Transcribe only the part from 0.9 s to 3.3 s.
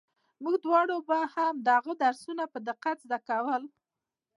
به هم د هغه درسونه په دقت زده